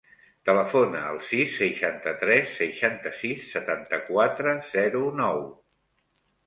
[0.49, 5.47] Telefona al sis, seixanta-tres, seixanta-sis, setanta-quatre, zero, nou.